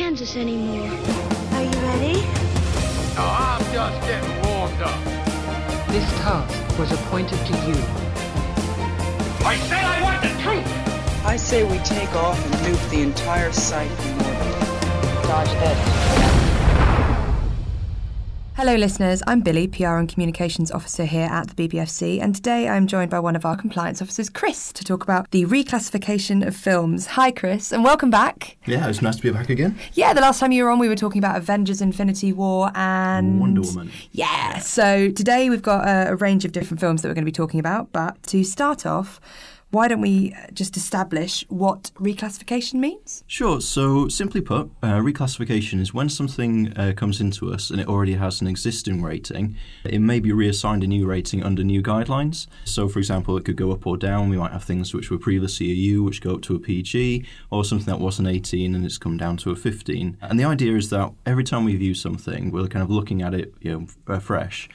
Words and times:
Kansas 0.00 0.34
anymore. 0.34 0.88
Are 1.52 1.62
you 1.62 1.78
ready? 1.82 2.22
No, 3.16 3.22
I'm 3.22 3.62
just 3.70 4.00
getting 4.08 4.30
warmed 4.44 4.80
up. 4.80 4.98
This 5.88 6.10
task 6.22 6.78
was 6.78 6.90
appointed 6.90 7.38
to 7.38 7.52
you. 7.68 7.74
I 9.44 9.58
said 9.68 9.84
I 9.84 10.02
want 10.02 10.22
the 10.22 10.30
truth. 10.42 11.26
I 11.26 11.36
say 11.36 11.64
we 11.64 11.76
take 11.80 12.14
off 12.14 12.42
and 12.46 12.54
nuke 12.64 12.90
the 12.90 13.02
entire 13.02 13.52
site 13.52 13.90
from 13.90 14.12
orbit. 14.22 15.28
Dodge 15.28 15.52
this. 15.60 16.39
Hello, 18.60 18.74
listeners. 18.76 19.22
I'm 19.26 19.40
Billy, 19.40 19.66
PR 19.66 19.96
and 19.96 20.06
Communications 20.06 20.70
Officer 20.70 21.06
here 21.06 21.26
at 21.30 21.48
the 21.48 21.66
BBFC, 21.66 22.20
and 22.20 22.34
today 22.34 22.68
I'm 22.68 22.86
joined 22.86 23.10
by 23.10 23.18
one 23.18 23.34
of 23.34 23.46
our 23.46 23.56
compliance 23.56 24.02
officers, 24.02 24.28
Chris, 24.28 24.70
to 24.74 24.84
talk 24.84 25.02
about 25.02 25.30
the 25.30 25.46
reclassification 25.46 26.46
of 26.46 26.54
films. 26.54 27.06
Hi, 27.06 27.30
Chris, 27.30 27.72
and 27.72 27.82
welcome 27.82 28.10
back. 28.10 28.58
Yeah, 28.66 28.86
it's 28.86 29.00
nice 29.00 29.16
to 29.16 29.22
be 29.22 29.30
back 29.30 29.48
again. 29.48 29.78
Yeah, 29.94 30.12
the 30.12 30.20
last 30.20 30.40
time 30.40 30.52
you 30.52 30.64
were 30.64 30.68
on, 30.68 30.78
we 30.78 30.90
were 30.90 30.94
talking 30.94 31.20
about 31.20 31.38
Avengers 31.38 31.80
Infinity 31.80 32.34
War 32.34 32.70
and 32.74 33.40
Wonder 33.40 33.62
Woman. 33.62 33.92
Yeah, 34.12 34.58
so 34.58 35.10
today 35.10 35.48
we've 35.48 35.62
got 35.62 35.88
a, 35.88 36.10
a 36.10 36.16
range 36.16 36.44
of 36.44 36.52
different 36.52 36.80
films 36.80 37.00
that 37.00 37.08
we're 37.08 37.14
going 37.14 37.24
to 37.24 37.30
be 37.30 37.32
talking 37.32 37.60
about, 37.60 37.92
but 37.92 38.22
to 38.24 38.44
start 38.44 38.84
off, 38.84 39.22
why 39.70 39.86
don't 39.86 40.00
we 40.00 40.34
just 40.52 40.76
establish 40.76 41.44
what 41.48 41.92
reclassification 41.94 42.74
means? 42.74 43.22
Sure. 43.26 43.60
So, 43.60 44.08
simply 44.08 44.40
put, 44.40 44.70
uh, 44.82 44.98
reclassification 44.98 45.80
is 45.80 45.94
when 45.94 46.08
something 46.08 46.76
uh, 46.76 46.92
comes 46.96 47.20
into 47.20 47.52
us 47.52 47.70
and 47.70 47.80
it 47.80 47.88
already 47.88 48.14
has 48.14 48.40
an 48.40 48.48
existing 48.48 49.02
rating, 49.02 49.56
it 49.84 50.00
may 50.00 50.18
be 50.18 50.32
reassigned 50.32 50.82
a 50.82 50.86
new 50.86 51.06
rating 51.06 51.42
under 51.44 51.62
new 51.62 51.82
guidelines. 51.82 52.48
So, 52.64 52.88
for 52.88 52.98
example, 52.98 53.36
it 53.36 53.44
could 53.44 53.56
go 53.56 53.70
up 53.70 53.86
or 53.86 53.96
down. 53.96 54.28
We 54.28 54.36
might 54.36 54.52
have 54.52 54.64
things 54.64 54.92
which 54.92 55.10
were 55.10 55.18
previously 55.18 55.70
a 55.70 55.74
U, 55.74 56.02
which 56.02 56.20
go 56.20 56.34
up 56.34 56.42
to 56.42 56.56
a 56.56 56.58
PG, 56.58 57.24
or 57.50 57.64
something 57.64 57.86
that 57.86 58.00
was 58.00 58.18
an 58.18 58.26
18 58.26 58.74
and 58.74 58.84
it's 58.84 58.98
come 58.98 59.16
down 59.16 59.36
to 59.38 59.50
a 59.50 59.56
15. 59.56 60.16
And 60.20 60.40
the 60.40 60.44
idea 60.44 60.76
is 60.76 60.90
that 60.90 61.12
every 61.24 61.44
time 61.44 61.64
we 61.64 61.76
view 61.76 61.94
something, 61.94 62.50
we're 62.50 62.66
kind 62.66 62.82
of 62.82 62.90
looking 62.90 63.22
at 63.22 63.34
it, 63.34 63.54
you 63.60 63.86
know, 64.06 64.18
fresh. 64.18 64.68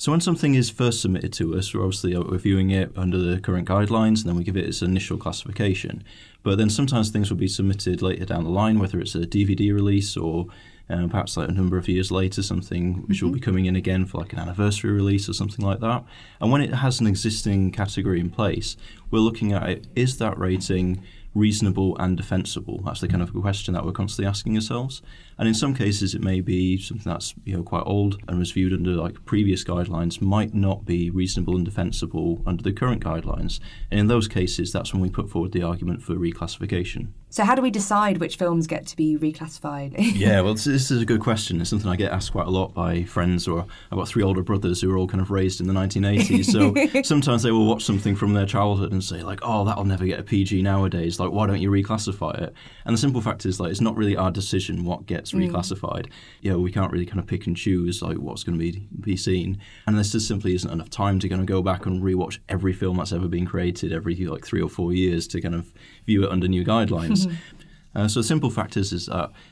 So 0.00 0.12
when 0.12 0.20
something 0.20 0.54
is 0.54 0.70
first 0.70 1.02
submitted 1.02 1.32
to 1.34 1.56
us, 1.56 1.74
we're 1.74 1.82
obviously 1.82 2.16
reviewing 2.16 2.70
it 2.70 2.92
under 2.96 3.18
the 3.18 3.40
current 3.40 3.68
guidelines, 3.68 4.20
and 4.20 4.26
then 4.26 4.36
we 4.36 4.44
give 4.44 4.56
it 4.56 4.64
its 4.64 4.80
initial 4.80 5.18
classification. 5.18 6.04
But 6.44 6.56
then 6.56 6.70
sometimes 6.70 7.10
things 7.10 7.30
will 7.30 7.36
be 7.36 7.48
submitted 7.48 8.00
later 8.00 8.24
down 8.24 8.44
the 8.44 8.50
line, 8.50 8.78
whether 8.78 9.00
it's 9.00 9.16
a 9.16 9.26
DVD 9.26 9.74
release 9.74 10.16
or 10.16 10.46
uh, 10.88 11.08
perhaps 11.08 11.36
like 11.36 11.48
a 11.48 11.52
number 11.52 11.76
of 11.76 11.88
years 11.88 12.12
later, 12.12 12.44
something 12.44 13.08
which 13.08 13.24
will 13.24 13.32
be 13.32 13.40
coming 13.40 13.66
in 13.66 13.74
again 13.74 14.06
for 14.06 14.18
like 14.18 14.32
an 14.32 14.38
anniversary 14.38 14.92
release 14.92 15.28
or 15.28 15.32
something 15.32 15.64
like 15.64 15.80
that. 15.80 16.04
And 16.40 16.52
when 16.52 16.60
it 16.60 16.74
has 16.74 17.00
an 17.00 17.08
existing 17.08 17.72
category 17.72 18.20
in 18.20 18.30
place, 18.30 18.76
we're 19.10 19.18
looking 19.18 19.52
at 19.52 19.68
it: 19.68 19.88
is 19.96 20.18
that 20.18 20.38
rating 20.38 21.02
reasonable 21.34 21.96
and 21.98 22.16
defensible? 22.16 22.82
That's 22.84 23.00
the 23.00 23.08
kind 23.08 23.22
of 23.22 23.32
question 23.34 23.74
that 23.74 23.84
we're 23.84 23.90
constantly 23.90 24.28
asking 24.28 24.54
ourselves. 24.54 25.02
And 25.38 25.46
in 25.46 25.54
some 25.54 25.74
cases, 25.74 26.14
it 26.14 26.20
may 26.20 26.40
be 26.40 26.78
something 26.78 27.10
that's 27.10 27.34
you 27.44 27.56
know 27.56 27.62
quite 27.62 27.84
old 27.86 28.20
and 28.26 28.38
was 28.38 28.52
viewed 28.52 28.72
under 28.72 28.92
like 28.92 29.24
previous 29.24 29.64
guidelines 29.64 30.20
might 30.20 30.52
not 30.54 30.84
be 30.84 31.10
reasonable 31.10 31.56
and 31.56 31.64
defensible 31.64 32.42
under 32.44 32.62
the 32.62 32.72
current 32.72 33.02
guidelines. 33.02 33.60
And 33.90 34.00
in 34.00 34.06
those 34.08 34.28
cases, 34.28 34.72
that's 34.72 34.92
when 34.92 35.00
we 35.02 35.10
put 35.10 35.30
forward 35.30 35.52
the 35.52 35.62
argument 35.62 36.02
for 36.02 36.14
reclassification. 36.14 37.12
So, 37.30 37.44
how 37.44 37.54
do 37.54 37.60
we 37.60 37.70
decide 37.70 38.18
which 38.18 38.36
films 38.36 38.66
get 38.66 38.86
to 38.86 38.96
be 38.96 39.18
reclassified? 39.18 39.94
yeah, 40.14 40.40
well, 40.40 40.54
this, 40.54 40.66
is 40.66 41.02
a 41.02 41.04
good 41.04 41.20
question. 41.20 41.60
It's 41.60 41.68
something 41.68 41.90
I 41.90 41.96
get 41.96 42.10
asked 42.10 42.32
quite 42.32 42.46
a 42.46 42.50
lot 42.50 42.72
by 42.72 43.04
friends, 43.04 43.46
or 43.46 43.66
I've 43.92 43.98
got 43.98 44.08
three 44.08 44.22
older 44.22 44.42
brothers 44.42 44.80
who 44.80 44.88
were 44.88 44.96
all 44.96 45.06
kind 45.06 45.20
of 45.20 45.30
raised 45.30 45.60
in 45.60 45.66
the 45.66 45.74
1980s. 45.74 46.46
So 46.46 47.02
sometimes 47.02 47.42
they 47.42 47.50
will 47.50 47.66
watch 47.66 47.84
something 47.84 48.16
from 48.16 48.32
their 48.32 48.46
childhood 48.46 48.92
and 48.92 49.04
say, 49.04 49.22
like, 49.22 49.40
oh, 49.42 49.64
that'll 49.64 49.84
never 49.84 50.06
get 50.06 50.18
a 50.18 50.22
PG 50.22 50.62
nowadays. 50.62 51.20
Like, 51.20 51.30
why 51.30 51.46
don't 51.46 51.60
you 51.60 51.70
reclassify 51.70 52.40
it? 52.40 52.54
And 52.86 52.94
the 52.94 52.98
simple 52.98 53.20
fact 53.20 53.44
is, 53.44 53.60
like, 53.60 53.70
it's 53.70 53.82
not 53.82 53.94
really 53.94 54.16
our 54.16 54.30
decision 54.30 54.86
what 54.86 55.04
gets 55.04 55.27
Mm. 55.32 55.50
reclassified. 55.50 56.10
You 56.40 56.52
know, 56.52 56.58
we 56.58 56.72
can't 56.72 56.92
really 56.92 57.06
kind 57.06 57.18
of 57.18 57.26
pick 57.26 57.46
and 57.46 57.56
choose 57.56 58.02
like 58.02 58.18
what's 58.18 58.44
going 58.44 58.58
to 58.58 58.62
be 58.62 58.86
be 59.00 59.16
seen, 59.16 59.58
and 59.86 59.96
there 59.96 60.04
just 60.04 60.26
simply 60.28 60.54
isn't 60.54 60.70
enough 60.70 60.90
time 60.90 61.18
to 61.20 61.28
kind 61.28 61.40
of 61.40 61.46
go 61.46 61.62
back 61.62 61.86
and 61.86 62.02
rewatch 62.02 62.38
every 62.48 62.72
film 62.72 62.96
that's 62.98 63.12
ever 63.12 63.28
been 63.28 63.46
created 63.46 63.92
every 63.92 64.14
like 64.26 64.44
three 64.44 64.62
or 64.62 64.68
four 64.68 64.92
years 64.92 65.26
to 65.28 65.40
kind 65.40 65.54
of 65.54 65.72
view 66.06 66.24
it 66.24 66.30
under 66.30 66.48
new 66.48 66.64
guidelines. 66.64 67.32
Uh, 67.94 68.06
so 68.06 68.20
the 68.20 68.24
simple 68.24 68.50
fact 68.50 68.76
is, 68.76 68.92
is 68.92 69.08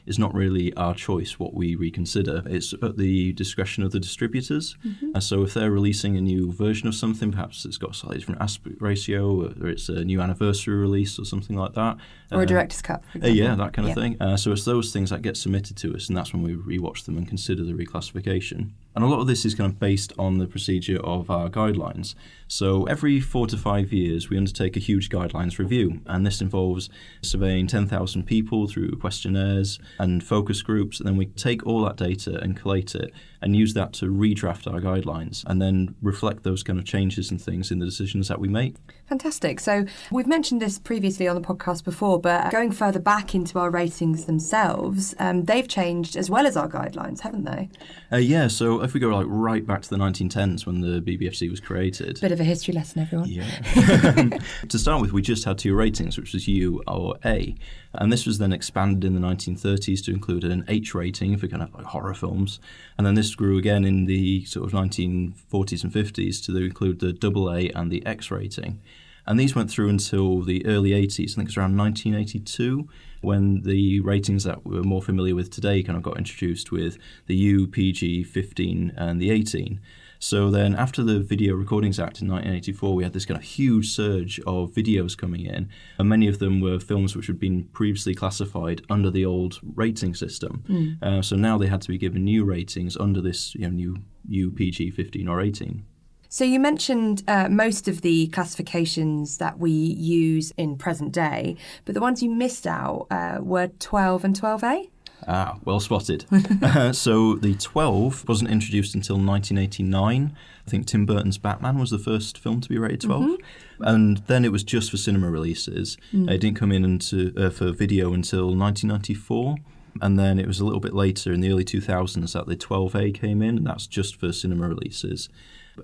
it's 0.06 0.18
not 0.18 0.34
really 0.34 0.72
our 0.74 0.94
choice 0.94 1.38
what 1.38 1.54
we 1.54 1.74
reconsider. 1.74 2.42
It's 2.46 2.72
at 2.74 2.96
the 2.96 3.32
discretion 3.32 3.82
of 3.82 3.92
the 3.92 3.98
distributors. 4.00 4.76
Uh, 5.14 5.20
so 5.20 5.42
if 5.42 5.54
they're 5.54 5.70
releasing 5.70 6.16
a 6.16 6.20
new 6.20 6.52
version 6.52 6.86
of 6.86 6.94
something, 6.94 7.32
perhaps 7.32 7.64
it's 7.64 7.78
got 7.78 7.90
a 7.90 7.94
slightly 7.94 8.18
different 8.18 8.40
aspect 8.40 8.76
ratio, 8.80 9.52
or 9.60 9.68
it's 9.68 9.88
a 9.88 10.04
new 10.04 10.20
anniversary 10.20 10.76
release 10.76 11.18
or 11.18 11.24
something 11.24 11.56
like 11.56 11.72
that. 11.74 11.96
or 12.30 12.38
uh, 12.38 12.42
a 12.42 12.46
director's 12.46 12.82
cut? 12.82 13.02
Uh, 13.22 13.28
yeah, 13.28 13.54
that 13.54 13.72
kind 13.72 13.88
of 13.88 13.94
thing. 13.94 14.16
Uh, 14.20 14.36
so 14.36 14.52
it's 14.52 14.64
those 14.64 14.92
things 14.92 15.10
that 15.10 15.22
get 15.22 15.36
submitted 15.36 15.76
to 15.78 15.94
us, 15.94 16.08
and 16.08 16.16
that's 16.16 16.32
when 16.32 16.42
we 16.42 16.54
rewatch 16.54 17.04
them 17.04 17.16
and 17.16 17.26
consider 17.26 17.64
the 17.64 17.72
reclassification. 17.72 18.70
And 18.96 19.04
a 19.04 19.08
lot 19.08 19.20
of 19.20 19.26
this 19.26 19.44
is 19.44 19.54
kind 19.54 19.70
of 19.70 19.78
based 19.78 20.14
on 20.18 20.38
the 20.38 20.46
procedure 20.46 20.98
of 21.04 21.30
our 21.30 21.50
guidelines. 21.50 22.14
So 22.48 22.84
every 22.84 23.20
four 23.20 23.46
to 23.48 23.56
five 23.58 23.92
years, 23.92 24.30
we 24.30 24.38
undertake 24.38 24.74
a 24.74 24.80
huge 24.80 25.10
guidelines 25.10 25.58
review, 25.58 26.00
and 26.06 26.24
this 26.24 26.40
involves 26.40 26.88
surveying 27.20 27.66
10,000 27.66 28.22
people 28.22 28.66
through 28.66 28.92
questionnaires 28.92 29.78
and 29.98 30.24
focus 30.24 30.62
groups, 30.62 30.98
and 30.98 31.06
then 31.06 31.16
we 31.16 31.26
take 31.26 31.66
all 31.66 31.84
that 31.84 31.96
data 31.96 32.40
and 32.40 32.56
collate 32.56 32.94
it 32.94 33.12
and 33.42 33.54
use 33.54 33.74
that 33.74 33.92
to 33.92 34.06
redraft 34.06 34.72
our 34.72 34.80
guidelines 34.80 35.44
and 35.46 35.60
then 35.60 35.94
reflect 36.00 36.42
those 36.42 36.62
kind 36.62 36.78
of 36.78 36.84
changes 36.84 37.30
and 37.30 37.40
things 37.40 37.70
in 37.70 37.80
the 37.80 37.84
decisions 37.84 38.28
that 38.28 38.40
we 38.40 38.48
make. 38.48 38.76
Fantastic. 39.08 39.60
So 39.60 39.84
we've 40.10 40.26
mentioned 40.26 40.62
this 40.62 40.78
previously 40.78 41.28
on 41.28 41.36
the 41.36 41.46
podcast 41.46 41.84
before, 41.84 42.20
but 42.20 42.50
going 42.50 42.72
further 42.72 42.98
back 42.98 43.34
into 43.34 43.58
our 43.58 43.70
ratings 43.70 44.24
themselves, 44.24 45.14
um, 45.18 45.44
they've 45.44 45.68
changed 45.68 46.16
as 46.16 46.30
well 46.30 46.46
as 46.46 46.56
our 46.56 46.68
guidelines, 46.68 47.20
haven't 47.20 47.44
they? 47.44 47.68
Uh, 48.10 48.16
yeah, 48.16 48.48
so 48.48 48.80
if 48.86 48.94
we 48.94 49.00
go 49.00 49.08
like 49.08 49.26
right 49.28 49.66
back 49.66 49.82
to 49.82 49.90
the 49.90 49.96
1910s 49.96 50.64
when 50.64 50.80
the 50.80 51.00
BBFC 51.00 51.50
was 51.50 51.60
created, 51.60 52.18
Bit 52.20 52.32
of 52.32 52.40
a 52.40 52.44
history 52.44 52.72
lesson, 52.72 53.02
everyone. 53.02 53.28
Yeah. 53.28 53.44
to 54.68 54.78
start 54.78 55.02
with, 55.02 55.12
we 55.12 55.20
just 55.20 55.44
had 55.44 55.58
two 55.58 55.74
ratings, 55.74 56.16
which 56.16 56.32
was 56.32 56.48
U 56.48 56.82
or 56.86 57.16
A. 57.24 57.54
And 57.92 58.12
this 58.12 58.24
was 58.26 58.38
then 58.38 58.52
expanded 58.52 59.04
in 59.04 59.14
the 59.14 59.26
1930s 59.26 60.04
to 60.04 60.12
include 60.12 60.44
an 60.44 60.64
H 60.68 60.94
rating 60.94 61.36
for 61.36 61.48
kind 61.48 61.62
of 61.62 61.74
like 61.74 61.84
horror 61.84 62.14
films. 62.14 62.60
And 62.96 63.06
then 63.06 63.14
this 63.14 63.34
grew 63.34 63.58
again 63.58 63.84
in 63.84 64.06
the 64.06 64.44
sort 64.44 64.66
of 64.66 64.72
1940s 64.72 65.84
and 65.84 65.92
50s 65.92 66.44
to 66.46 66.56
include 66.56 67.00
the 67.00 67.12
double 67.12 67.52
A 67.52 67.68
and 67.70 67.90
the 67.90 68.04
X 68.06 68.30
rating. 68.30 68.80
And 69.26 69.38
these 69.38 69.54
went 69.54 69.70
through 69.70 69.88
until 69.88 70.42
the 70.42 70.64
early 70.66 70.90
80s. 70.90 71.32
I 71.32 71.34
think 71.34 71.48
it's 71.48 71.56
around 71.56 71.76
1982 71.76 72.88
when 73.22 73.62
the 73.62 74.00
ratings 74.00 74.44
that 74.44 74.64
we're 74.64 74.82
more 74.82 75.02
familiar 75.02 75.34
with 75.34 75.50
today 75.50 75.82
kind 75.82 75.96
of 75.96 76.02
got 76.02 76.16
introduced 76.16 76.70
with 76.70 76.96
the 77.26 77.34
U, 77.34 77.66
PG, 77.66 78.24
15, 78.24 78.92
and 78.96 79.20
the 79.20 79.30
18. 79.30 79.80
So 80.18 80.50
then, 80.50 80.74
after 80.74 81.02
the 81.02 81.20
Video 81.20 81.54
Recordings 81.54 81.98
Act 81.98 82.22
in 82.22 82.28
1984, 82.28 82.94
we 82.94 83.04
had 83.04 83.12
this 83.12 83.26
kind 83.26 83.38
of 83.38 83.44
huge 83.44 83.90
surge 83.90 84.40
of 84.46 84.72
videos 84.72 85.16
coming 85.16 85.44
in, 85.44 85.68
and 85.98 86.08
many 86.08 86.26
of 86.26 86.38
them 86.38 86.60
were 86.60 86.80
films 86.80 87.14
which 87.14 87.26
had 87.26 87.38
been 87.38 87.64
previously 87.72 88.14
classified 88.14 88.82
under 88.88 89.10
the 89.10 89.26
old 89.26 89.60
rating 89.74 90.14
system. 90.14 90.64
Uh, 91.02 91.20
so 91.22 91.36
now 91.36 91.58
they 91.58 91.66
had 91.66 91.82
to 91.82 91.88
be 91.88 91.98
given 91.98 92.24
new 92.24 92.44
ratings 92.44 92.96
under 92.96 93.20
this 93.20 93.54
you 93.54 93.62
know, 93.62 93.68
new 93.68 93.96
UPG 94.30 94.94
15 94.94 95.28
or 95.28 95.40
18. 95.40 95.84
So 96.28 96.44
you 96.44 96.58
mentioned 96.60 97.22
uh, 97.28 97.48
most 97.48 97.88
of 97.88 98.02
the 98.02 98.26
classifications 98.28 99.38
that 99.38 99.58
we 99.58 99.70
use 99.70 100.52
in 100.56 100.76
present 100.76 101.12
day, 101.12 101.56
but 101.84 101.94
the 101.94 102.00
ones 102.00 102.22
you 102.22 102.30
missed 102.30 102.66
out 102.66 103.06
uh, 103.10 103.38
were 103.40 103.68
12 103.78 104.24
and 104.24 104.38
12A? 104.40 104.88
Ah, 105.28 105.58
well 105.64 105.80
spotted. 105.80 106.26
uh, 106.62 106.92
so 107.06 107.34
the 107.36 107.54
12 107.54 108.28
wasn't 108.28 108.50
introduced 108.50 108.94
until 108.94 109.16
1989. 109.16 110.36
I 110.66 110.70
think 110.70 110.86
Tim 110.86 111.06
Burton's 111.06 111.38
Batman 111.38 111.78
was 111.78 111.90
the 111.90 111.98
first 111.98 112.38
film 112.38 112.60
to 112.60 112.68
be 112.68 112.76
rated 112.76 113.02
12. 113.02 113.36
And 113.80 114.18
then 114.26 114.44
it 114.44 114.52
was 114.52 114.62
just 114.64 114.90
for 114.90 114.96
cinema 114.96 115.30
releases. 115.30 115.96
Uh, 116.14 116.32
It 116.32 116.38
didn't 116.40 116.56
come 116.56 116.72
in 116.72 116.84
into, 116.84 117.32
uh, 117.36 117.50
for 117.50 117.72
video 117.72 118.12
until 118.12 118.46
1994. 118.54 119.56
And 120.02 120.18
then 120.18 120.38
it 120.38 120.46
was 120.46 120.60
a 120.60 120.64
little 120.64 120.80
bit 120.80 120.94
later 120.94 121.32
in 121.32 121.40
the 121.40 121.50
early 121.50 121.64
2000s 121.64 122.32
that 122.32 122.46
the 122.46 122.56
12A 122.56 123.14
came 123.14 123.42
in, 123.42 123.58
and 123.58 123.66
that's 123.66 123.86
just 123.86 124.16
for 124.16 124.32
cinema 124.32 124.68
releases. 124.68 125.28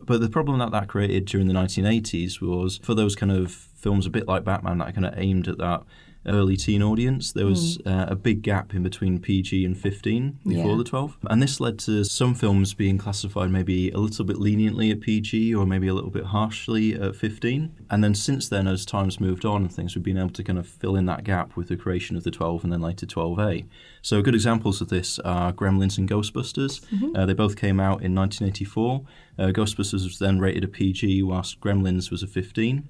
But 0.01 0.21
the 0.21 0.29
problem 0.29 0.59
that 0.59 0.71
that 0.73 0.89
created 0.89 1.27
during 1.27 1.49
the 1.49 1.55
1980s 1.55 2.41
was 2.41 2.79
for 2.79 2.95
those 2.95 3.15
kind 3.15 3.33
of 3.33 3.53
films, 3.53 4.07
a 4.07 4.11
bit 4.11 4.27
like 4.27 4.45
Batman, 4.45 4.79
that 4.79 4.95
kind 4.95 5.07
of 5.07 5.15
aimed 5.17 5.49
at 5.49 5.59
that 5.59 5.83
early 6.27 6.57
teen 6.57 6.83
audience, 6.83 7.33
there 7.33 7.47
was 7.47 7.79
uh, 7.85 8.07
a 8.09 8.15
big 8.15 8.43
gap 8.43 8.75
in 8.75 8.83
between 8.83 9.19
PG 9.19 9.65
and 9.65 9.77
15 9.77 10.39
before 10.47 10.71
Yeah. 10.73 10.77
the 10.77 10.85
12. 10.85 11.19
And 11.29 11.43
this 11.43 11.59
led 11.61 11.79
to 11.81 12.05
some 12.05 12.35
films 12.35 12.75
being 12.75 12.97
classified 12.99 13.51
maybe 13.51 13.91
a 13.91 13.99
little 13.99 14.25
bit 14.25 14.39
leniently 14.39 14.91
at 14.91 15.01
PG 15.01 15.55
or 15.55 15.67
maybe 15.67 15.89
a 15.89 15.95
little 15.95 16.11
bit 16.11 16.27
harshly 16.27 16.95
at 16.95 17.17
15. 17.17 17.73
And 17.91 18.05
then 18.05 18.15
since 18.15 18.49
then, 18.49 18.67
as 18.69 18.87
time's 18.87 19.19
moved 19.21 19.45
on 19.45 19.63
and 19.63 19.73
things, 19.73 19.95
we've 19.97 20.05
been 20.05 20.19
able 20.19 20.31
to 20.31 20.45
kind 20.45 20.59
of 20.59 20.67
fill 20.69 20.95
in 20.97 21.07
that 21.07 21.25
gap 21.25 21.57
with 21.57 21.69
the 21.69 21.77
creation 21.77 22.17
of 22.17 22.23
the 22.23 22.31
12 22.31 22.63
and 22.65 22.73
then 22.73 22.81
later 22.81 23.05
12A. 23.07 23.65
So 24.01 24.23
good 24.23 24.35
examples 24.35 24.81
of 24.81 24.89
this 24.89 25.19
are 25.21 25.53
Gremlins 25.53 25.99
and 25.99 26.09
Ghostbusters. 26.09 26.83
Uh, 27.17 27.27
they 27.27 27.35
both 27.35 27.57
came 27.57 27.81
out 27.81 28.03
in 28.03 28.15
1984. 28.15 29.03
Uh, 29.39 29.43
Ghostbusters 29.47 30.05
was 30.05 30.19
then 30.19 30.39
rated 30.39 30.65
a 30.65 30.69
PG, 30.69 31.23
whilst 31.23 31.61
Gremlins 31.61 32.11
was 32.11 32.23
a 32.23 32.27
15. 32.27 32.89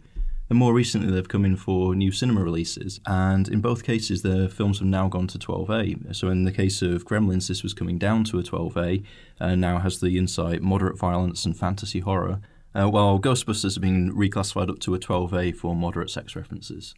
And 0.52 0.58
more 0.58 0.74
recently, 0.74 1.10
they've 1.10 1.26
come 1.26 1.46
in 1.46 1.56
for 1.56 1.94
new 1.94 2.12
cinema 2.12 2.42
releases, 2.42 3.00
and 3.06 3.48
in 3.48 3.62
both 3.62 3.84
cases, 3.84 4.20
the 4.20 4.50
films 4.50 4.80
have 4.80 4.86
now 4.86 5.08
gone 5.08 5.26
to 5.28 5.38
12A. 5.38 6.14
So, 6.14 6.28
in 6.28 6.44
the 6.44 6.52
case 6.52 6.82
of 6.82 7.06
Gremlins, 7.06 7.48
this 7.48 7.62
was 7.62 7.72
coming 7.72 7.96
down 7.96 8.24
to 8.24 8.38
a 8.38 8.42
12A, 8.42 9.02
and 9.40 9.62
now 9.62 9.78
has 9.78 10.00
the 10.00 10.18
insight 10.18 10.60
moderate 10.60 10.98
violence 10.98 11.46
and 11.46 11.56
fantasy 11.56 12.00
horror, 12.00 12.42
uh, 12.74 12.86
while 12.86 13.18
Ghostbusters 13.18 13.76
have 13.76 13.80
been 13.80 14.12
reclassified 14.12 14.68
up 14.68 14.78
to 14.80 14.94
a 14.94 14.98
12A 14.98 15.56
for 15.56 15.74
moderate 15.74 16.10
sex 16.10 16.36
references. 16.36 16.94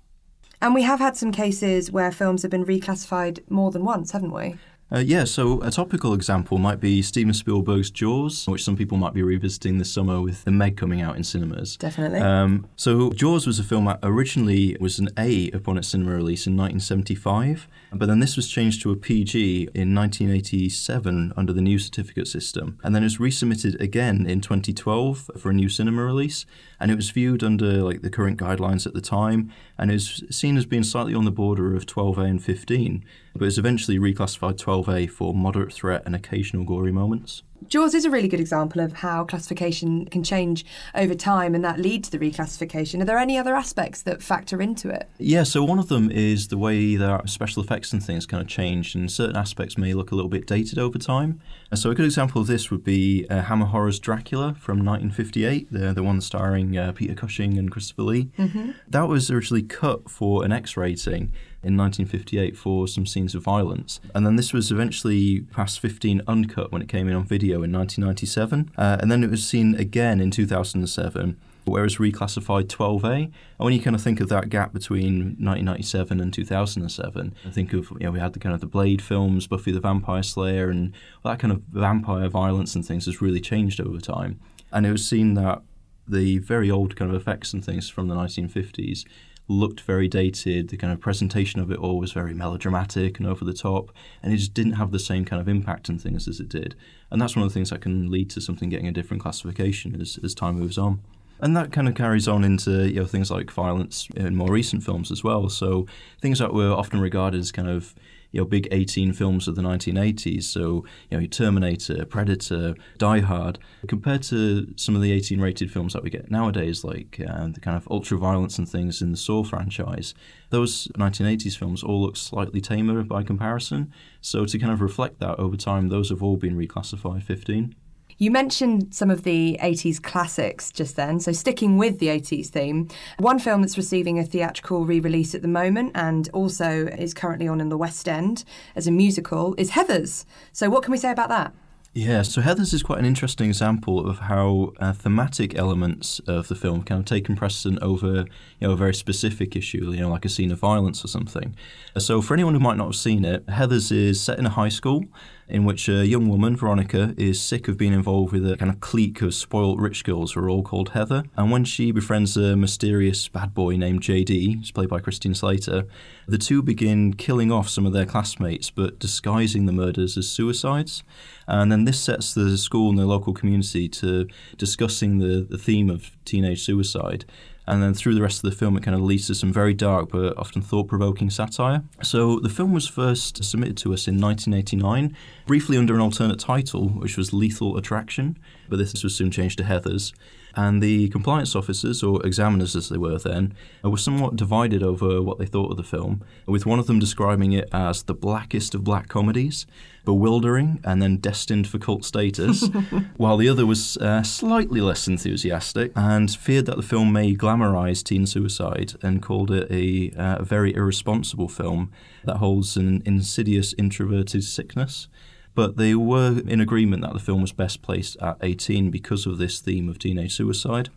And 0.61 0.75
we 0.75 0.83
have 0.83 0.99
had 0.99 1.17
some 1.17 1.31
cases 1.31 1.93
where 1.93 2.11
films 2.11 2.43
have 2.43 2.51
been 2.51 2.67
reclassified 2.67 3.49
more 3.49 3.71
than 3.71 3.85
once, 3.85 4.11
haven't 4.11 4.33
we? 4.33 4.57
Uh, 4.95 5.01
yeah, 5.01 5.25
so 5.25 5.61
a 5.63 5.73
topical 5.73 6.15
example 6.15 6.57
might 6.57 6.79
be 6.79 7.03
Steven 7.03 7.35
Spielberg's 7.35 7.91
Jaws, 7.91 8.47
which 8.47 8.63
some 8.63 8.77
people 8.77 8.97
might 8.97 9.13
be 9.13 9.25
revisiting 9.25 9.79
this 9.79 9.93
summer 9.93 10.21
with 10.21 10.45
The 10.45 10.53
Meg 10.53 10.77
coming 10.77 11.03
out 11.03 11.17
in 11.17 11.25
cinemas. 11.25 11.77
Definitely. 11.77 12.21
Um, 12.21 12.69
so 12.77 13.11
Jaws 13.11 13.45
was 13.45 13.59
a 13.59 13.65
film 13.65 13.87
that 13.87 13.99
originally 14.05 14.77
was 14.79 15.01
an 15.01 15.09
A 15.19 15.51
upon 15.51 15.79
its 15.79 15.89
cinema 15.89 16.13
release 16.13 16.47
in 16.47 16.57
1975, 16.57 17.67
but 17.93 18.07
then 18.07 18.21
this 18.21 18.37
was 18.37 18.49
changed 18.49 18.83
to 18.83 18.93
a 18.93 18.97
PG 18.97 19.71
in 19.75 19.97
1987 19.97 21.33
under 21.37 21.53
the 21.53 21.61
new 21.61 21.81
certificate 21.81 22.29
system, 22.29 22.79
and 22.85 22.95
then 22.95 23.03
it 23.03 23.07
was 23.07 23.19
resubmitted 23.19 23.81
again 23.81 24.27
in 24.27 24.41
2012 24.41 25.29
for 25.37 25.51
a 25.51 25.55
new 25.55 25.69
cinema 25.69 26.05
release, 26.05 26.47
and 26.79 26.93
it 26.93 26.97
was 26.97 27.11
viewed 27.11 27.43
under 27.43 27.83
like 27.83 28.03
the 28.03 28.11
current 28.11 28.39
guidelines 28.39 28.87
at 28.87 28.95
the 28.95 29.01
time, 29.01 29.51
and 29.77 29.91
it 29.91 29.95
was 29.95 30.23
seen 30.31 30.57
as 30.57 30.67
being 30.67 30.85
slightly 30.85 31.17
on 31.17 31.25
the 31.25 31.33
border 31.33 31.75
of 31.75 31.85
12A 31.85 32.31
and 32.31 32.45
15, 32.45 33.05
but 33.05 33.05
it 33.35 33.41
was 33.41 33.59
eventually 33.59 33.99
reclassified 33.99 34.57
12A 34.57 35.11
for 35.11 35.35
moderate 35.35 35.73
threat 35.73 36.03
and 36.07 36.15
occasional 36.15 36.65
gory 36.65 36.93
moments. 36.93 37.43
Jaws 37.69 37.95
is 37.95 38.05
a 38.05 38.11
really 38.11 38.29
good 38.29 38.41
example 38.41 38.81
of 38.81 38.93
how 38.93 39.25
classification 39.25 40.05
can 40.07 40.23
change 40.23 40.65
over 40.95 41.15
time 41.15 41.55
and 41.55 41.65
that 41.65 41.79
lead 41.79 42.05
to 42.05 42.11
the 42.11 42.19
reclassification. 42.19 43.01
Are 43.01 43.05
there 43.05 43.19
any 43.19 43.39
other 43.39 43.55
aspects 43.55 44.03
that 44.03 44.23
factor 44.23 44.61
into 44.61 44.91
it? 44.91 45.09
Yeah, 45.19 45.45
so 45.45 45.65
one 45.65 45.79
of 45.79 45.89
them 45.89 46.11
is 46.11 46.49
the 46.49 46.59
way 46.59 46.97
that 46.97 47.29
special 47.29 47.63
effects 47.63 47.93
and 47.93 48.05
things 48.05 48.27
kind 48.27 48.43
of 48.43 48.49
change, 48.49 48.95
and 48.95 49.11
certain 49.11 49.37
aspects 49.37 49.79
may 49.79 49.95
look 49.95 50.11
a 50.11 50.15
little 50.15 50.29
bit 50.29 50.47
dated 50.47 50.79
over 50.79 50.99
time. 50.99 51.41
So 51.75 51.91
a 51.91 51.95
good 51.95 52.05
example 52.05 52.41
of 52.41 52.47
this 52.47 52.71
would 52.71 52.85
be 52.85 53.27
uh, 53.31 53.43
Hammer 53.43 53.67
Horror's 53.67 53.99
Dracula 53.99 54.55
from 54.55 54.79
1958, 54.79 55.73
the, 55.73 55.93
the 55.93 56.03
one 56.03 56.21
starring 56.21 56.77
uh, 56.77 56.93
Peter 56.93 57.15
Cushing 57.15 57.59
and 57.59 57.71
Christopher 57.71 58.03
Lee. 58.03 58.31
Mm-hmm. 58.39 58.73
That 58.89 59.09
was 59.09 59.31
originally 59.31 59.63
cut 59.63 60.11
for 60.11 60.45
an 60.45 60.53
X 60.53 60.77
rating 60.77 61.33
in 61.65 61.77
1958 61.77 62.57
for 62.57 62.87
some 62.87 63.07
scenes 63.07 63.35
of 63.35 63.43
violence. 63.43 64.01
And 64.15 64.27
then 64.27 64.37
this 64.37 64.53
was 64.53 64.71
eventually 64.71 65.41
past 65.53 65.81
15 65.81 66.23
uncut 66.27 66.73
when 66.73 66.83
it 66.83 66.89
came 66.89 67.09
in 67.09 67.15
on 67.15 67.25
video 67.25 67.63
in 67.63 67.73
1997. 67.73 68.71
Uh, 68.77 68.99
and 69.01 69.11
then 69.11 69.25
it 69.25 69.31
was 69.31 69.47
seen 69.47 69.75
again 69.75 70.21
in 70.21 70.31
2007 70.31 71.37
whereas 71.65 71.97
reclassified 71.97 72.65
12A. 72.65 73.15
And 73.15 73.33
when 73.57 73.73
you 73.73 73.81
kind 73.81 73.97
of 73.97 74.03
think 74.03 74.21
of 74.21 74.29
that 74.29 74.49
gap 74.49 74.73
between 74.73 75.37
1997 75.39 76.21
and 76.21 76.33
2007, 76.33 77.35
I 77.45 77.51
think 77.51 77.73
of, 77.73 77.91
you 77.93 78.01
know, 78.01 78.11
we 78.11 78.21
had 78.21 78.33
the 78.33 78.39
kind 78.39 78.55
of 78.55 78.61
the 78.61 78.67
Blade 78.67 79.03
films, 79.03 79.47
Buffy 79.47 79.73
the 79.73 79.81
Vampire 79.81 80.23
Slayer, 80.23 80.69
and 80.69 80.95
that 81.25 81.39
kind 81.39 81.53
of 81.53 81.63
vampire 81.71 82.29
violence 82.29 82.75
and 82.75 82.85
things 82.85 83.07
has 83.07 83.21
really 83.23 83.41
changed 83.41 83.81
over 83.81 83.99
time. 83.99 84.41
And 84.73 84.87
it 84.87 84.93
was 84.93 85.07
seen 85.09 85.35
that 85.35 85.63
the 86.07 86.39
very 86.39 86.71
old 86.71 86.97
kind 86.97 87.11
of 87.11 87.17
effects 87.21 87.53
and 87.53 87.65
things 87.65 87.89
from 87.89 88.09
the 88.09 88.15
1950s 88.15 89.05
looked 89.49 89.81
very 89.83 90.09
dated. 90.09 90.69
The 90.69 90.77
kind 90.77 90.93
of 90.93 91.01
presentation 91.01 91.61
of 91.61 91.71
it 91.71 91.79
all 91.79 91.99
was 91.99 92.13
very 92.13 92.35
melodramatic 92.35 93.19
and 93.19 93.27
over 93.27 93.45
the 93.45 93.53
top, 93.53 93.93
and 94.23 94.33
it 94.33 94.37
just 94.37 94.55
didn't 94.55 94.75
have 94.75 94.91
the 94.91 94.99
same 94.99 95.25
kind 95.25 95.41
of 95.41 95.49
impact 95.49 95.89
and 95.89 96.01
things 96.01 96.27
as 96.29 96.41
it 96.41 96.49
did. 96.49 96.75
And 97.11 97.21
that's 97.21 97.37
one 97.37 97.45
of 97.45 97.51
the 97.51 97.55
things 97.55 97.71
that 97.71 97.81
can 97.81 98.11
lead 98.11 98.31
to 98.31 98.41
something 98.41 98.69
getting 98.69 98.89
a 98.89 98.93
different 98.93 99.23
classification 99.23 100.01
as, 100.01 100.19
as 100.23 100.35
time 100.35 100.59
moves 100.59 100.79
on. 100.79 101.01
And 101.41 101.57
that 101.57 101.73
kind 101.73 101.89
of 101.89 101.95
carries 101.95 102.29
on 102.29 102.45
into 102.45 102.89
you 102.89 103.01
know 103.01 103.07
things 103.07 103.31
like 103.31 103.51
violence 103.51 104.09
in 104.17 104.37
more 104.37 104.51
recent 104.51 104.83
films 104.83 105.11
as 105.11 105.23
well. 105.23 105.49
So 105.49 105.87
things 106.21 106.39
that 106.39 106.55
were 106.55 106.73
often 106.73 107.01
regarded 107.01 107.41
as 107.41 107.53
kind 107.53 107.69
of 107.69 107.95
you 108.35 108.41
know 108.41 108.45
big 108.45 108.67
18 108.73 109.13
films 109.13 109.47
of 109.47 109.55
the 109.55 109.63
1980s. 109.63 110.43
So 110.45 110.85
you 111.09 111.21
know 111.21 111.27
Terminator, 111.27 112.05
Predator, 112.05 112.75
Die 112.99 113.21
Hard, 113.21 113.59
compared 113.87 114.23
to 114.25 114.75
some 114.77 114.97
of 114.97 115.03
the 115.03 115.13
18 115.13 115.41
rated 115.41 115.71
films 115.71 115.93
that 115.93 116.03
we 116.03 116.11
get 116.11 116.31
nowadays, 116.31 116.83
like 116.83 117.21
uh, 117.21 117.47
the 117.49 117.61
kind 117.61 117.77
of 117.77 117.87
ultra 117.91 118.19
violence 118.19 118.59
and 118.59 118.69
things 118.69 119.01
in 119.01 119.13
the 119.13 119.17
Saw 119.17 119.45
franchise. 119.45 120.15
Those 120.51 120.89
1980s 120.99 121.57
films 121.57 121.83
all 121.83 122.03
look 122.03 122.17
slightly 122.17 122.61
tamer 122.61 123.03
by 123.05 123.23
comparison. 123.23 123.93
So 124.21 124.45
to 124.47 124.59
kind 124.59 124.73
of 124.73 124.81
reflect 124.81 125.21
that 125.21 125.39
over 125.39 125.57
time, 125.57 125.89
those 125.89 126.11
have 126.11 126.23
all 126.23 126.37
been 126.37 126.57
reclassified 126.57 127.23
15. 127.23 127.75
You 128.19 128.31
mentioned 128.31 128.95
some 128.95 129.11
of 129.11 129.25
the 129.25 129.59
80s 129.63 130.03
classics 130.03 130.71
just 130.71 130.97
then, 130.97 131.21
so 131.21 131.33
sticking 131.33 131.79
with 131.79 131.99
the 131.99 132.09
80s 132.09 132.47
theme, 132.49 132.89
one 133.19 133.39
film 133.39 133.63
that's 133.63 133.77
receiving 133.77 134.19
a 134.19 134.25
theatrical 134.25 134.85
re 134.85 135.01
release 135.01 135.35
at 135.35 135.43
the 135.43 135.49
moment 135.49 135.93
and 135.95 136.29
also 136.33 136.87
is 136.87 137.15
currently 137.15 137.49
on 137.49 137.61
in 137.61 137.69
the 137.69 137.79
West 137.79 138.09
End 138.09 138.45
as 138.77 138.87
a 138.87 138.91
musical 138.91 139.55
is 139.59 139.73
Heathers. 139.73 140.25
So, 140.53 140.71
what 140.71 140.83
can 140.83 140.93
we 140.93 140.99
say 140.99 141.11
about 141.11 141.29
that? 141.29 141.53
Yeah, 141.97 142.23
so 142.23 142.43
Heathers 142.43 142.75
is 142.75 142.83
quite 142.83 142.99
an 142.99 143.05
interesting 143.05 143.49
example 143.49 144.09
of 144.09 144.19
how 144.19 144.73
uh, 144.81 144.93
thematic 144.93 145.55
elements 145.57 146.19
of 146.27 146.49
the 146.49 146.57
film 146.57 146.83
kind 146.83 146.99
of 146.99 147.05
taken 147.05 147.37
precedent 147.37 147.81
over 147.83 148.25
you 148.59 148.67
know 148.67 148.73
a 148.73 148.77
very 148.77 148.95
specific 148.95 149.55
issue, 149.55 149.93
you 149.93 150.01
know, 150.01 150.09
like 150.09 150.25
a 150.25 150.29
scene 150.29 150.51
of 150.51 150.59
violence 150.59 151.05
or 151.05 151.09
something. 151.09 151.55
So 151.97 152.21
for 152.21 152.35
anyone 152.35 152.55
who 152.55 152.61
might 152.61 152.77
not 152.77 152.87
have 152.87 152.97
seen 152.97 153.25
it, 153.25 153.47
Heathers 153.47 153.93
is 153.93 154.21
set 154.21 154.41
in 154.41 154.47
a 154.47 154.51
high 154.51 154.71
school 154.71 155.05
in 155.49 155.65
which 155.65 155.89
a 155.89 156.07
young 156.07 156.29
woman, 156.29 156.57
Veronica, 156.57 157.15
is 157.17 157.41
sick 157.41 157.69
of 157.69 157.77
being 157.77 157.93
involved 157.93 158.33
with 158.33 158.51
a 158.51 158.57
kind 158.57 158.71
of 158.71 158.81
clique 158.81 159.21
of 159.23 159.35
spoilt 159.35 159.79
rich 159.79 160.05
girls 160.05 160.33
who 160.33 160.41
are 160.41 160.49
all 160.49 160.63
called 160.63 160.91
Heather. 160.91 161.25
And 161.37 161.51
when 161.51 161.65
she 161.65 161.93
befriends 161.93 162.37
a 162.37 162.57
mysterious 162.57 163.29
bad 163.29 163.55
boy 163.55 163.77
named 163.77 164.01
JD, 164.01 164.57
who's 164.57 164.71
played 164.71 164.89
by 164.89 165.01
Christian 165.01 165.35
Slater, 165.35 165.87
the 166.27 166.39
two 166.39 166.63
begin 166.63 167.15
killing 167.15 167.53
off 167.53 167.69
some 167.69 167.85
of 167.87 167.93
their 167.93 168.07
classmates 168.07 168.71
but 168.71 168.99
disguising 168.99 169.67
the 169.67 169.73
murders 169.73 170.17
as 170.17 170.29
suicides. 170.29 171.03
And 171.47 171.71
then 171.71 171.85
this 171.85 172.01
sets 172.01 172.33
the 172.33 172.57
school 172.57 172.91
and 172.91 172.99
the 172.99 173.07
local 173.07 173.35
community 173.35 173.89
to 173.89 174.27
discussing 174.57 175.19
the, 175.19 175.47
the 175.49 175.59
theme 175.59 175.91
of 175.91 176.11
teenage 176.25 176.63
suicide 176.63 177.27
and 177.67 177.83
then 177.83 177.95
through 177.95 178.15
the 178.15 178.23
rest 178.23 178.45
of 178.45 178.51
the 178.51 178.57
film, 178.57 178.77
it 178.77 178.83
kind 178.83 178.95
of 178.95 179.03
leads 179.03 179.27
to 179.29 179.35
some 179.35 179.53
very 179.53 179.75
dark 179.75 180.11
but 180.11 180.37
often 180.37 180.61
thought 180.63 180.89
provoking 180.89 181.31
satire. 181.31 181.83
So 182.03 182.39
the 182.39 182.49
film 182.49 182.73
was 182.73 182.87
first 182.87 183.43
submitted 183.43 183.77
to 183.79 183.95
us 183.95 184.07
in 184.07 184.21
1989, 184.21 185.17
briefly 185.47 185.77
under 185.77 185.95
an 185.95 186.01
alternate 186.01 186.39
title, 186.39 186.89
which 186.89 187.17
was 187.17 187.33
Lethal 187.33 187.77
Attraction, 187.77 188.39
but 188.69 188.79
this 188.79 189.03
was 189.03 189.15
soon 189.15 189.31
changed 189.31 189.59
to 189.59 189.65
Heathers. 189.65 190.13
And 190.57 190.83
the 190.83 191.09
compliance 191.09 191.57
officers, 191.57 192.03
or 192.03 192.25
examiners 192.25 192.77
as 192.77 192.89
they 192.89 192.97
were 192.97 193.19
then, 193.19 193.55
were 193.83 193.97
somewhat 193.97 194.37
divided 194.37 194.83
over 194.83 195.21
what 195.21 195.39
they 195.39 195.47
thought 195.47 195.73
of 195.73 195.77
the 195.77 195.83
film, 195.83 196.23
with 196.47 196.65
one 196.65 196.79
of 196.79 196.87
them 196.87 197.01
describing 197.01 197.53
it 197.53 197.69
as 197.73 198.05
the 198.05 198.15
blackest 198.15 198.75
of 198.75 198.85
black 198.85 199.09
comedies, 199.09 199.67
bewildering, 200.05 200.81
and 200.85 201.03
then 201.03 201.17
destined 201.17 201.67
for 201.67 201.79
cult 201.79 202.05
status, 202.05 202.69
while 203.17 203.37
the 203.37 203.49
other 203.49 203.67
was 203.67 203.97
uh, 203.97 204.23
slightly 204.23 204.81
less 204.81 205.09
enthusiastic 205.09 205.91
and 205.97 206.31
feared 206.31 206.67
that 206.67 206.77
the 206.77 206.83
film 206.83 207.13
may 207.13 207.35
glamorize 207.35 208.05
teen 208.05 208.27
suicide 208.27 208.95
and 209.03 209.23
called 209.23 209.51
it 209.51 209.69
a 209.71 210.13
uh, 210.17 210.43
very 210.45 210.73
irresponsible 210.75 211.49
film 211.49 211.91
that 212.25 212.37
holds 212.37 212.77
an 212.77 213.03
insidious 213.05 213.75
introverted 213.77 214.45
sickness 214.45 215.09
but 215.55 215.77
they 215.77 215.95
were 215.95 216.41
in 216.47 216.61
agreement 216.61 217.03
that 217.03 217.13
the 217.13 217.19
film 217.19 217.41
was 217.41 217.53
best 217.53 217.83
placed 217.83 218.17
at 218.21 218.37
18 218.43 218.91
because 218.91 219.27
of 219.27 219.39
this 219.39 219.61
theme 219.61 219.89
of 219.89 219.99
teenage 219.99 220.35
suicide. 220.35 220.91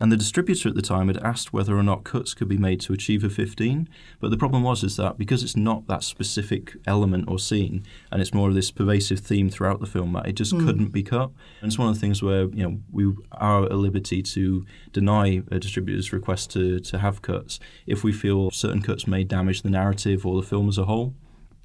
And 0.00 0.12
the 0.12 0.16
distributor 0.16 0.68
at 0.68 0.76
the 0.76 0.82
time 0.82 1.08
had 1.08 1.16
asked 1.18 1.52
whether 1.52 1.76
or 1.76 1.82
not 1.82 2.04
cuts 2.04 2.32
could 2.32 2.48
be 2.48 2.56
made 2.56 2.80
to 2.82 2.92
achieve 2.92 3.24
a 3.24 3.30
15, 3.30 3.88
but 4.20 4.30
the 4.30 4.36
problem 4.36 4.62
was 4.62 4.84
is 4.84 4.96
that 4.96 5.18
because 5.18 5.42
it's 5.42 5.56
not 5.56 5.88
that 5.88 6.04
specific 6.04 6.76
element 6.86 7.28
or 7.28 7.38
scene, 7.38 7.84
and 8.12 8.22
it's 8.22 8.32
more 8.32 8.48
of 8.48 8.54
this 8.54 8.70
pervasive 8.70 9.18
theme 9.18 9.50
throughout 9.50 9.80
the 9.80 9.86
film, 9.86 10.12
that 10.12 10.28
it 10.28 10.34
just 10.34 10.54
mm. 10.54 10.64
couldn't 10.64 10.92
be 10.92 11.02
cut. 11.02 11.30
And 11.60 11.68
it's 11.68 11.78
one 11.78 11.88
of 11.88 11.94
the 11.94 12.00
things 12.00 12.22
where 12.22 12.42
you 12.42 12.62
know 12.62 12.78
we 12.92 13.12
are 13.32 13.64
at 13.64 13.72
liberty 13.72 14.22
to 14.22 14.64
deny 14.92 15.42
a 15.50 15.58
distributor's 15.58 16.12
request 16.12 16.50
to 16.50 16.78
to 16.78 16.98
have 16.98 17.20
cuts 17.22 17.58
if 17.86 18.04
we 18.04 18.12
feel 18.12 18.50
certain 18.52 18.82
cuts 18.82 19.08
may 19.08 19.24
damage 19.24 19.62
the 19.62 19.70
narrative 19.70 20.24
or 20.24 20.40
the 20.40 20.46
film 20.46 20.68
as 20.68 20.78
a 20.78 20.84
whole. 20.84 21.14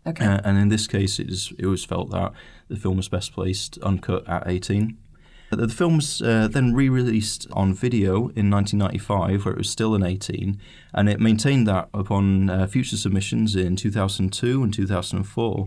Okay. 0.05 0.25
Uh, 0.25 0.41
and 0.43 0.57
in 0.57 0.69
this 0.69 0.87
case, 0.87 1.19
it, 1.19 1.29
is, 1.29 1.53
it 1.57 1.65
was 1.65 1.85
felt 1.85 2.09
that 2.11 2.33
the 2.67 2.75
film 2.75 2.97
was 2.97 3.07
best 3.09 3.33
placed 3.33 3.77
uncut 3.79 4.27
at 4.27 4.43
18. 4.47 4.97
The 5.51 5.67
film 5.67 5.97
was 5.97 6.21
uh, 6.21 6.47
then 6.47 6.73
re 6.73 6.89
released 6.89 7.47
on 7.51 7.73
video 7.73 8.29
in 8.29 8.49
1995, 8.49 9.45
where 9.45 9.53
it 9.53 9.57
was 9.57 9.69
still 9.69 9.93
an 9.93 10.03
18, 10.03 10.59
and 10.93 11.09
it 11.09 11.19
maintained 11.19 11.67
that 11.67 11.89
upon 11.93 12.49
uh, 12.49 12.65
future 12.65 12.97
submissions 12.97 13.55
in 13.55 13.75
2002 13.75 14.63
and 14.63 14.73
2004. 14.73 15.65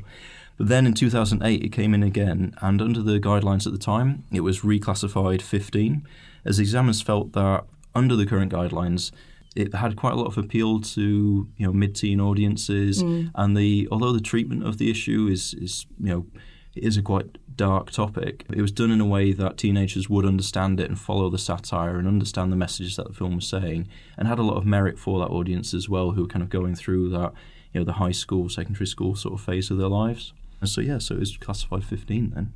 But 0.57 0.69
then 0.69 0.87
in 0.87 0.95
2008, 0.95 1.63
it 1.63 1.69
came 1.69 1.95
in 1.95 2.03
again, 2.03 2.55
and 2.61 2.83
under 2.83 3.03
the 3.03 3.21
guidelines 3.21 3.67
at 3.67 3.73
the 3.73 3.79
time, 3.79 4.25
it 4.33 4.41
was 4.41 4.61
reclassified 4.61 5.43
15, 5.43 6.07
as 6.45 6.59
examiners 6.59 7.03
felt 7.03 7.33
that 7.33 7.65
under 7.95 8.17
the 8.17 8.27
current 8.27 8.53
guidelines, 8.53 9.13
it 9.57 9.75
had 9.75 9.97
quite 9.97 10.13
a 10.13 10.17
lot 10.17 10.27
of 10.27 10.39
appeal 10.39 10.81
to 10.81 11.49
you 11.57 11.67
know 11.67 11.73
mid-teen 11.73 12.21
audiences, 12.21 13.03
mm. 13.03 13.31
and 13.35 13.57
the 13.57 13.89
although 13.91 14.13
the 14.13 14.21
treatment 14.21 14.67
of 14.67 14.79
the 14.79 14.91
issue 14.91 15.29
is 15.31 15.55
is 15.55 15.87
you 15.99 16.11
know 16.11 16.27
it 16.75 16.85
is 16.85 16.97
a 16.97 17.03
quite 17.03 17.39
dark 17.57 17.91
topic. 17.91 18.45
It 18.51 18.61
was 18.61 18.71
done 18.71 18.91
in 18.91 19.01
a 19.01 19.07
way 19.07 19.33
that 19.33 19.57
teenagers 19.57 20.11
would 20.11 20.27
understand 20.27 20.79
it 20.79 20.89
and 20.91 20.99
follow 20.99 21.31
the 21.31 21.39
satire 21.39 21.99
and 21.99 22.07
understand 22.07 22.53
the 22.53 22.57
messages 22.57 22.97
that 22.97 23.09
the 23.09 23.15
film 23.15 23.37
was 23.37 23.49
saying, 23.49 23.89
and 24.19 24.29
had 24.29 24.39
a 24.39 24.43
lot 24.43 24.59
of 24.59 24.67
merit 24.67 24.99
for 24.99 25.19
that 25.21 25.33
audience 25.33 25.73
as 25.73 25.89
well, 25.89 26.11
who 26.11 26.23
were 26.23 26.29
kind 26.29 26.43
of 26.43 26.51
going 26.51 26.75
through 26.75 27.09
that, 27.09 27.33
you 27.73 27.81
know, 27.81 27.85
the 27.85 27.95
high 27.95 28.13
school, 28.13 28.51
secondary 28.51 28.87
school 28.87 29.17
sort 29.17 29.35
of 29.35 29.41
phase 29.41 29.71
of 29.71 29.79
their 29.79 29.89
lives. 29.89 30.35
And 30.61 30.69
so 30.69 30.83
yeah, 30.83 30.99
so 30.99 31.15
it 31.15 31.21
was 31.21 31.37
classified 31.39 31.85
15 31.85 32.33
then. 32.35 32.53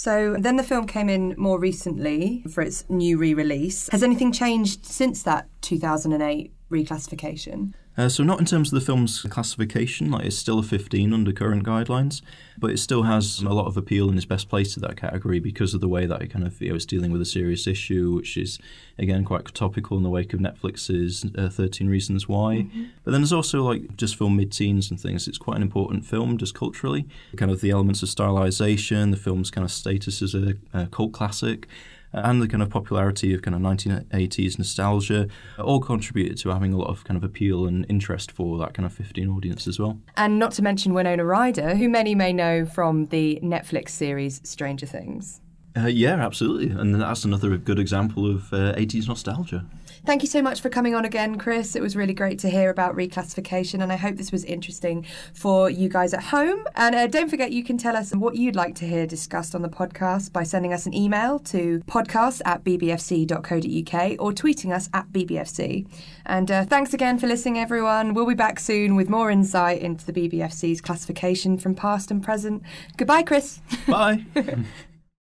So 0.00 0.34
then 0.38 0.56
the 0.56 0.62
film 0.62 0.86
came 0.86 1.10
in 1.10 1.34
more 1.36 1.58
recently 1.58 2.42
for 2.50 2.62
its 2.62 2.88
new 2.88 3.18
re 3.18 3.34
release. 3.34 3.90
Has 3.90 4.02
anything 4.02 4.32
changed 4.32 4.86
since 4.86 5.22
that 5.24 5.46
2008 5.60 6.50
reclassification? 6.70 7.74
Uh, 8.00 8.08
so 8.08 8.24
not 8.24 8.40
in 8.40 8.46
terms 8.46 8.72
of 8.72 8.80
the 8.80 8.84
film's 8.84 9.20
classification, 9.24 10.10
like 10.10 10.24
it's 10.24 10.38
still 10.38 10.58
a 10.58 10.62
15 10.62 11.12
under 11.12 11.32
current 11.32 11.66
guidelines, 11.66 12.22
but 12.56 12.70
it 12.70 12.78
still 12.78 13.02
has 13.02 13.40
a 13.40 13.50
lot 13.50 13.66
of 13.66 13.76
appeal 13.76 14.08
and 14.08 14.16
is 14.16 14.24
best 14.24 14.48
placed 14.48 14.72
to 14.72 14.80
that 14.80 14.96
category 14.96 15.38
because 15.38 15.74
of 15.74 15.82
the 15.82 15.88
way 15.88 16.06
that 16.06 16.22
it 16.22 16.28
kind 16.28 16.46
of 16.46 16.58
you 16.62 16.70
know, 16.70 16.76
it's 16.76 16.86
dealing 16.86 17.12
with 17.12 17.20
a 17.20 17.26
serious 17.26 17.66
issue, 17.66 18.14
which 18.14 18.38
is 18.38 18.58
again 18.98 19.22
quite 19.22 19.44
topical 19.54 19.98
in 19.98 20.02
the 20.02 20.08
wake 20.08 20.32
of 20.32 20.40
Netflix's 20.40 21.26
uh, 21.36 21.50
13 21.50 21.90
Reasons 21.90 22.26
Why. 22.26 22.60
Mm-hmm. 22.62 22.84
But 23.04 23.10
then 23.10 23.20
there's 23.20 23.34
also 23.34 23.62
like 23.62 23.98
just 23.98 24.16
for 24.16 24.30
mid-teens 24.30 24.90
and 24.90 24.98
things, 24.98 25.28
it's 25.28 25.36
quite 25.36 25.58
an 25.58 25.62
important 25.62 26.06
film 26.06 26.38
just 26.38 26.54
culturally. 26.54 27.06
Kind 27.36 27.50
of 27.50 27.60
the 27.60 27.70
elements 27.70 28.02
of 28.02 28.08
stylization, 28.08 29.10
the 29.10 29.18
film's 29.18 29.50
kind 29.50 29.66
of 29.66 29.70
status 29.70 30.22
as 30.22 30.34
a, 30.34 30.54
a 30.72 30.86
cult 30.86 31.12
classic 31.12 31.68
and 32.12 32.42
the 32.42 32.48
kind 32.48 32.62
of 32.62 32.70
popularity 32.70 33.32
of 33.34 33.42
kind 33.42 33.54
of 33.54 33.60
1980s 33.60 34.58
nostalgia 34.58 35.28
all 35.58 35.80
contributed 35.80 36.38
to 36.38 36.50
having 36.50 36.72
a 36.72 36.76
lot 36.76 36.88
of 36.88 37.04
kind 37.04 37.16
of 37.16 37.24
appeal 37.24 37.66
and 37.66 37.86
interest 37.88 38.32
for 38.32 38.58
that 38.58 38.74
kind 38.74 38.86
of 38.86 38.92
15 38.92 39.28
audience 39.28 39.66
as 39.66 39.78
well. 39.78 40.00
And 40.16 40.38
not 40.38 40.52
to 40.52 40.62
mention 40.62 40.94
Winona 40.94 41.24
Ryder, 41.24 41.76
who 41.76 41.88
many 41.88 42.14
may 42.14 42.32
know 42.32 42.64
from 42.64 43.06
the 43.06 43.38
Netflix 43.42 43.90
series 43.90 44.40
Stranger 44.44 44.86
Things. 44.86 45.40
Uh, 45.76 45.86
yeah, 45.86 46.14
absolutely. 46.14 46.70
And 46.70 47.00
that's 47.00 47.24
another 47.24 47.56
good 47.56 47.78
example 47.78 48.28
of 48.28 48.52
uh, 48.52 48.74
80s 48.74 49.06
nostalgia. 49.06 49.64
Thank 50.06 50.22
you 50.22 50.28
so 50.28 50.40
much 50.40 50.60
for 50.60 50.70
coming 50.70 50.94
on 50.94 51.04
again, 51.04 51.36
Chris. 51.36 51.76
It 51.76 51.82
was 51.82 51.94
really 51.94 52.14
great 52.14 52.38
to 52.40 52.48
hear 52.48 52.70
about 52.70 52.96
reclassification, 52.96 53.82
and 53.82 53.92
I 53.92 53.96
hope 53.96 54.16
this 54.16 54.32
was 54.32 54.44
interesting 54.44 55.06
for 55.34 55.68
you 55.68 55.88
guys 55.88 56.14
at 56.14 56.22
home. 56.22 56.66
And 56.74 56.94
uh, 56.94 57.06
don't 57.06 57.28
forget, 57.28 57.52
you 57.52 57.62
can 57.62 57.76
tell 57.76 57.96
us 57.96 58.14
what 58.14 58.34
you'd 58.34 58.56
like 58.56 58.74
to 58.76 58.86
hear 58.86 59.06
discussed 59.06 59.54
on 59.54 59.62
the 59.62 59.68
podcast 59.68 60.32
by 60.32 60.42
sending 60.42 60.72
us 60.72 60.86
an 60.86 60.94
email 60.94 61.38
to 61.40 61.80
podcast 61.86 62.40
at 62.44 62.64
bbfc.co.uk 62.64 64.16
or 64.18 64.32
tweeting 64.32 64.74
us 64.74 64.88
at 64.94 65.12
bbfc. 65.12 65.86
And 66.24 66.50
uh, 66.50 66.64
thanks 66.64 66.94
again 66.94 67.18
for 67.18 67.26
listening, 67.26 67.58
everyone. 67.58 68.14
We'll 68.14 68.26
be 68.26 68.34
back 68.34 68.58
soon 68.58 68.96
with 68.96 69.10
more 69.10 69.30
insight 69.30 69.82
into 69.82 70.10
the 70.10 70.12
BBFC's 70.12 70.80
classification 70.80 71.58
from 71.58 71.74
past 71.74 72.10
and 72.10 72.22
present. 72.22 72.62
Goodbye, 72.96 73.22
Chris. 73.22 73.60
Bye. 73.86 74.24